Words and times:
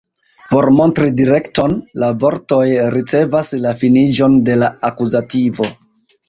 Por 0.51 0.67
montri 0.77 1.09
direkton, 1.19 1.75
la 2.03 2.09
vortoj 2.23 2.63
ricevas 2.95 3.53
la 3.67 3.75
finiĝon 3.83 4.41
de 4.49 4.57
la 4.63 4.71
akuzativo. 4.91 5.71